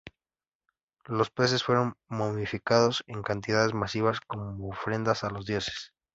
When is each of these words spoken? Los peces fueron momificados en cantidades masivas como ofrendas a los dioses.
Los 1.05 1.29
peces 1.29 1.61
fueron 1.63 1.93
momificados 2.07 3.03
en 3.05 3.21
cantidades 3.21 3.75
masivas 3.75 4.19
como 4.21 4.67
ofrendas 4.67 5.23
a 5.23 5.29
los 5.29 5.45
dioses. 5.45 5.93